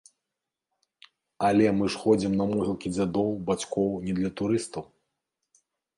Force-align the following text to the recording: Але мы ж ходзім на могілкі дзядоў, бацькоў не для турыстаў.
Але 1.49 1.65
мы 1.81 1.85
ж 1.95 2.01
ходзім 2.03 2.31
на 2.39 2.45
могілкі 2.53 2.87
дзядоў, 2.95 3.29
бацькоў 3.51 3.89
не 4.07 4.13
для 4.21 4.29
турыстаў. 4.43 4.83